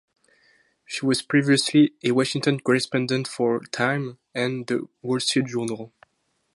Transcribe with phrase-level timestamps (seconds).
[0.83, 5.93] She was previously a Washington correspondent for "Time" and "The Wall Street Journal".